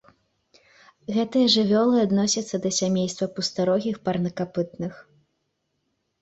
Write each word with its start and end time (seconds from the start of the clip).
Гэтыя 1.17 1.51
жывёлы 1.55 1.97
адносяцца 2.05 2.55
да 2.63 2.71
сямейства 2.79 3.25
пустарогіх 3.37 4.01
парнакапытных. 4.11 4.93